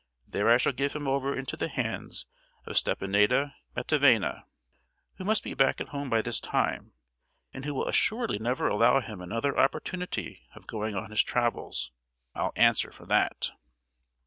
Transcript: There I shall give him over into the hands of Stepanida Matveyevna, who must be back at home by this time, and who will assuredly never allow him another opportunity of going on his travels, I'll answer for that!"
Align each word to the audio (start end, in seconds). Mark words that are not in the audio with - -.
There 0.27 0.49
I 0.49 0.57
shall 0.57 0.71
give 0.71 0.93
him 0.93 1.07
over 1.07 1.37
into 1.37 1.55
the 1.55 1.67
hands 1.69 2.25
of 2.65 2.75
Stepanida 2.75 3.53
Matveyevna, 3.77 4.45
who 5.17 5.23
must 5.23 5.43
be 5.43 5.53
back 5.53 5.79
at 5.79 5.89
home 5.89 6.09
by 6.09 6.23
this 6.23 6.39
time, 6.39 6.93
and 7.53 7.65
who 7.65 7.75
will 7.75 7.87
assuredly 7.87 8.39
never 8.39 8.67
allow 8.67 8.99
him 9.01 9.21
another 9.21 9.59
opportunity 9.59 10.41
of 10.55 10.65
going 10.65 10.95
on 10.95 11.11
his 11.11 11.21
travels, 11.21 11.91
I'll 12.33 12.51
answer 12.55 12.91
for 12.91 13.05
that!" 13.05 13.51